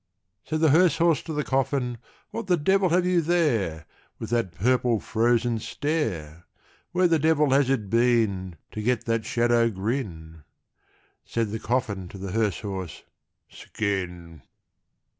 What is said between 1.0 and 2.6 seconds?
to the coffin, "What the